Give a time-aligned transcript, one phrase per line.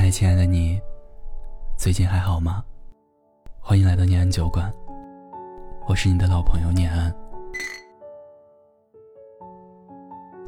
[0.00, 0.80] 嗨，亲爱的你，
[1.76, 2.64] 最近还好吗？
[3.58, 4.72] 欢迎来到念安酒馆，
[5.88, 7.12] 我是你的老朋友念安。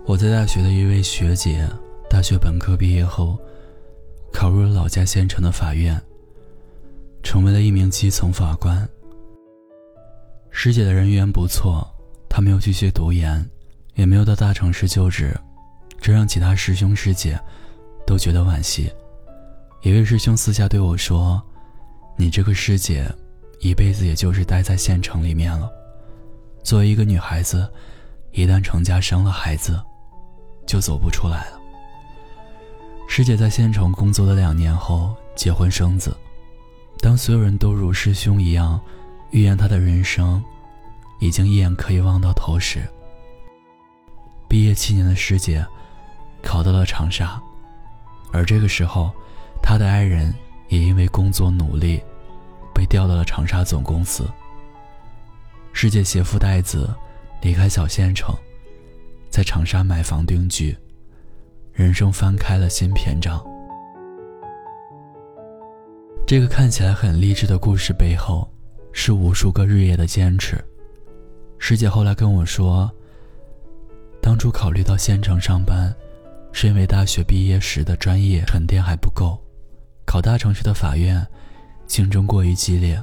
[0.07, 1.69] 我在大学的一位学姐，
[2.09, 3.37] 大学本科毕业后，
[4.33, 6.01] 考入了老家县城的法院，
[7.25, 8.89] 成为了一名基层法官。
[10.53, 11.85] 师姐的人缘不错，
[12.29, 13.45] 她没有继续读研，
[13.95, 15.37] 也没有到大城市就职，
[16.01, 17.37] 这让其他师兄师姐
[18.07, 18.89] 都觉得惋惜。
[19.83, 21.43] 一位师兄私下对我说
[22.17, 23.11] ：“你这个师姐，
[23.61, 25.71] 一辈子也就是待在县城里面了。
[26.63, 27.71] 作为一个女孩子，
[28.33, 29.81] 一旦成家生了孩子。”
[30.67, 31.59] 就走不出来了。
[33.09, 36.17] 师姐在县城工作了两年后结婚生子，
[37.01, 38.81] 当所有人都如师兄一样
[39.33, 40.41] 预言她的人生
[41.19, 42.89] 已经一眼可以望到头时，
[44.47, 45.67] 毕业七年的师姐
[46.41, 47.43] 考到了长沙，
[48.31, 49.11] 而这个时候，
[49.63, 50.35] 他的爱人
[50.69, 52.03] 也因为工作努力
[52.75, 54.29] 被调到了长沙总公司。
[55.73, 56.93] 师姐携夫带子
[57.41, 58.35] 离开小县城。
[59.31, 60.77] 在长沙买房定居，
[61.73, 63.41] 人生翻开了新篇章。
[66.27, 68.53] 这个看起来很励志的故事背后，
[68.93, 70.63] 是无数个日夜的坚持。
[71.59, 72.91] 师姐后来跟我说，
[74.21, 75.95] 当初考虑到县城上班，
[76.53, 79.41] 是因为大学毕业时的专业沉淀还不够，
[80.11, 81.25] 考大城市的法院，
[81.87, 83.01] 竞争过于激烈，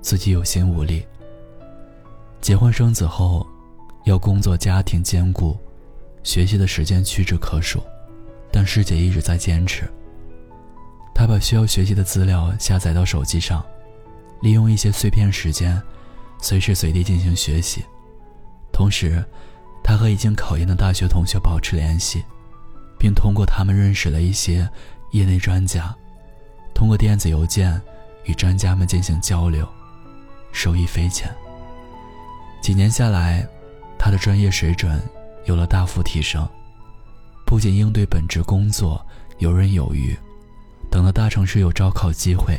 [0.00, 1.04] 自己有心无力。
[2.40, 3.44] 结婚生子后。
[4.04, 5.58] 要工作家庭兼顾，
[6.22, 7.82] 学习的时间屈指可数，
[8.52, 9.82] 但师姐一直在坚持。
[11.12, 13.66] 她把需要学习的资料下载到手机上，
[14.40, 15.82] 利用一些碎片时间，
[16.40, 17.84] 随时随地进行学习。
[18.72, 19.24] 同时，
[19.82, 22.22] 她和已经考研的大学同学保持联系，
[22.96, 24.70] 并通过他们认识了一些
[25.10, 25.92] 业内专家，
[26.76, 27.80] 通过电子邮件
[28.26, 29.66] 与专家们进行交流，
[30.52, 31.34] 受益匪浅。
[32.62, 33.48] 几年下来。
[33.98, 35.00] 他的专业水准
[35.46, 36.46] 有了大幅提升，
[37.46, 39.04] 不仅应对本职工作
[39.38, 40.14] 游刃有余，
[40.90, 42.56] 等到大城市有招考机会，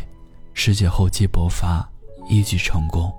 [0.53, 1.87] 师姐厚积薄发，
[2.27, 3.13] 一举成功。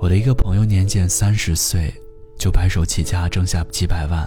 [0.00, 1.92] 我的一个朋友年仅三十岁
[2.38, 4.26] 就白手起家挣下几百万，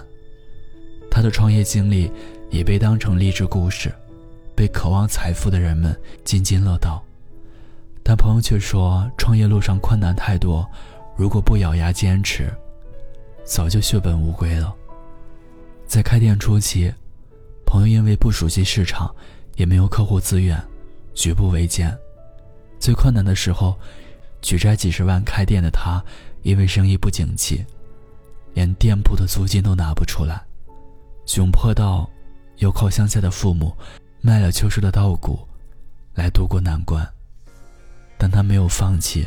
[1.24, 2.12] 的创业经历
[2.50, 3.90] 也被当成励志故事，
[4.54, 7.02] 被渴望财富的人们津津乐道。
[8.02, 10.68] 但朋友却说，创业路上困难太多，
[11.16, 12.52] 如果不咬牙坚持，
[13.42, 14.74] 早就血本无归了。
[15.86, 16.92] 在开店初期，
[17.64, 19.10] 朋友因为不熟悉市场，
[19.56, 20.62] 也没有客户资源，
[21.14, 21.96] 举步维艰。
[22.78, 23.74] 最困难的时候，
[24.42, 26.04] 举债几十万开店的他，
[26.42, 27.64] 因为生意不景气，
[28.52, 30.42] 连店铺的租金都拿不出来，
[31.26, 32.08] 窘迫到
[32.58, 33.74] 要靠乡下的父母
[34.20, 35.38] 卖了秋收的稻谷
[36.14, 37.06] 来渡过难关。
[38.16, 39.26] 但他没有放弃，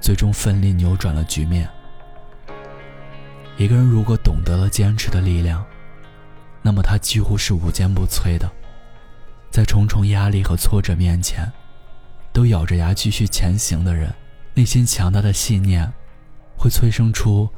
[0.00, 1.68] 最终奋力扭转了局面。
[3.56, 5.64] 一个人如果懂得了坚持的力量，
[6.62, 8.50] 那么他几乎是无坚不摧的，
[9.50, 11.50] 在重重压力和挫折面前，
[12.32, 14.14] 都咬着牙继续前行的人，
[14.54, 15.92] 内心强大的信念，
[16.56, 17.48] 会催生出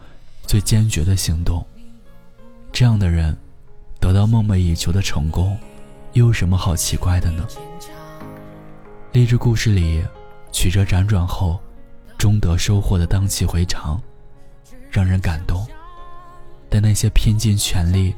[0.47, 1.65] 最坚决的行动。
[2.73, 3.37] 这样的人，
[4.01, 5.59] 得到梦寐以求的成功，
[6.13, 7.47] 又有什么好奇怪的呢？
[9.13, 10.05] 励志故事里。
[10.53, 11.61] 曲折辗转后，
[12.19, 14.03] 终得收获的荡气回肠，
[14.91, 15.65] 让人感动。
[16.69, 18.13] 但那些拼尽全力、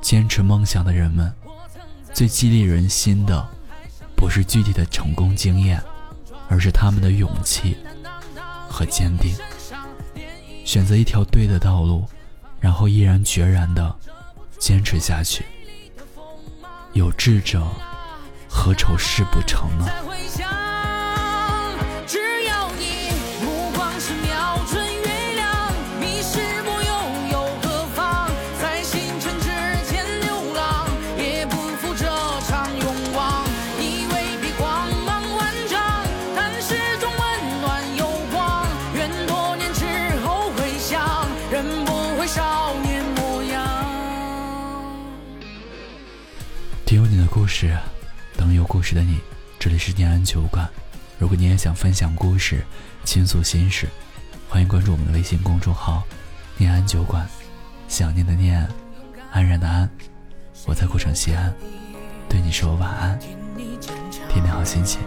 [0.00, 1.34] 坚持梦想的人们，
[2.12, 3.44] 最激励人心的，
[4.16, 5.82] 不是具体的成功经验，
[6.48, 7.76] 而是他们的勇气
[8.68, 9.34] 和坚定。
[10.64, 12.04] 选择一条对的道路，
[12.64, 13.94] 然后毅然决然的
[14.58, 15.44] 坚持下去。
[16.94, 17.62] 有志者，
[18.48, 19.86] 何愁事不成呢？
[47.34, 47.76] 故事，
[48.36, 49.18] 等有故事的你。
[49.58, 50.70] 这里是念安酒馆。
[51.18, 52.64] 如果你也想分享故事、
[53.02, 53.88] 倾诉心事，
[54.48, 56.04] 欢迎关注我们的微信公众号
[56.56, 57.28] “念安酒馆”。
[57.88, 58.64] 想念的念，
[59.32, 59.90] 安然的安，
[60.64, 61.52] 我在古城西安，
[62.28, 63.18] 对你说晚安，
[64.28, 65.00] 天天好心情。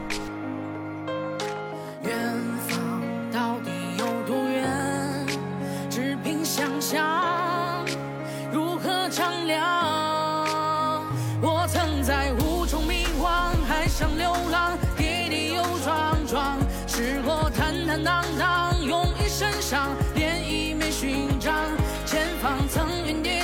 [13.97, 21.51] 上流浪，跌跌又撞撞，试过坦坦荡荡，用一身伤，连一枚勋章，
[22.05, 23.36] 前方曾云叠。